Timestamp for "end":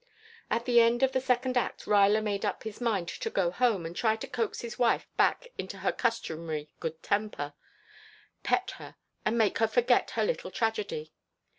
0.81-1.03